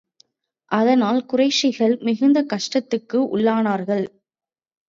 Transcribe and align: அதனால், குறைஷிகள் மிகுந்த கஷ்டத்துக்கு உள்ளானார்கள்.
அதனால், 0.71 1.19
குறைஷிகள் 1.25 1.95
மிகுந்த 1.99 2.39
கஷ்டத்துக்கு 2.43 3.19
உள்ளானார்கள். 3.37 4.05